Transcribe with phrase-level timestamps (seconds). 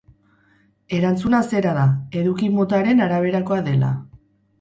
[0.99, 1.83] Erantzuna zera da,
[2.21, 3.93] eduki motaren araberakoa dela.